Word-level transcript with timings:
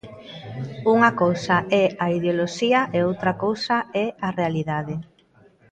Unha 0.93 1.11
cousa 1.21 1.57
é 1.83 1.85
a 2.05 2.07
ideoloxía 2.17 2.81
e 2.97 2.99
outra 3.09 3.31
cousa 3.43 3.77
é 4.05 4.07
a 4.27 4.29
realidade. 4.39 4.95